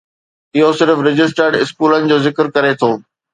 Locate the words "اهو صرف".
0.55-0.97